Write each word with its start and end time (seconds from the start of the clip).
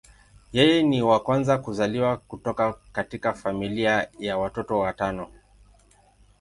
Yeye 0.51 0.83
ni 0.83 1.01
wa 1.01 1.19
kwanza 1.19 1.57
kuzaliwa 1.57 2.17
kutoka 2.17 2.73
katika 2.91 3.33
familia 3.33 4.07
ya 4.19 4.37
watoto 4.37 4.79
watano. 4.79 5.27